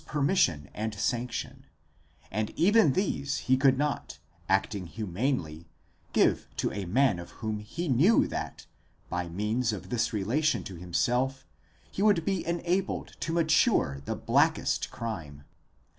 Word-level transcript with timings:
permission 0.07 0.67
and 0.73 0.95
sanction, 0.95 1.63
and 2.31 2.49
even 2.57 2.93
these 2.93 3.37
he 3.41 3.55
could 3.55 3.77
not, 3.77 4.17
acting 4.49 4.87
humanly, 4.87 5.69
give 6.11 6.47
to 6.57 6.71
a 6.71 6.85
man 6.85 7.19
of 7.19 7.29
whom 7.45 7.59
he 7.59 7.87
knew 7.87 8.25
that, 8.25 8.65
by 9.09 9.29
means 9.29 9.71
of 9.71 9.89
this 9.91 10.11
relation 10.11 10.63
to 10.63 10.73
himself, 10.75 11.45
he 11.91 12.01
would 12.01 12.25
be 12.25 12.43
enabled 12.47 13.11
to 13.19 13.31
mature 13.31 14.01
the 14.05 14.15
blackest 14.15 14.89
crime. 14.89 15.43